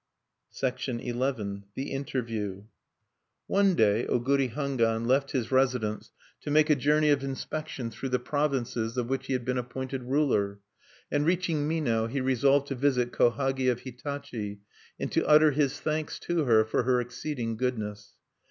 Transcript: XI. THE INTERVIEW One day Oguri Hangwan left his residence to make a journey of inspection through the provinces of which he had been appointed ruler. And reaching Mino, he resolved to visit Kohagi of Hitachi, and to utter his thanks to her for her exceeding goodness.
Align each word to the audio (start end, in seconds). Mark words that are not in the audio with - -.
XI. 0.55 0.71
THE 0.97 1.91
INTERVIEW 1.91 2.63
One 3.45 3.75
day 3.75 4.07
Oguri 4.09 4.49
Hangwan 4.51 5.05
left 5.05 5.29
his 5.29 5.51
residence 5.51 6.11
to 6.39 6.49
make 6.49 6.71
a 6.71 6.75
journey 6.75 7.11
of 7.11 7.23
inspection 7.23 7.91
through 7.91 8.09
the 8.09 8.17
provinces 8.17 8.97
of 8.97 9.05
which 9.09 9.27
he 9.27 9.33
had 9.33 9.45
been 9.45 9.59
appointed 9.59 10.05
ruler. 10.05 10.59
And 11.11 11.23
reaching 11.23 11.67
Mino, 11.67 12.07
he 12.07 12.19
resolved 12.19 12.65
to 12.69 12.73
visit 12.75 13.11
Kohagi 13.11 13.69
of 13.71 13.81
Hitachi, 13.81 14.61
and 14.99 15.11
to 15.11 15.23
utter 15.27 15.51
his 15.51 15.79
thanks 15.79 16.17
to 16.21 16.45
her 16.45 16.65
for 16.65 16.81
her 16.81 16.99
exceeding 16.99 17.55
goodness. 17.55 18.13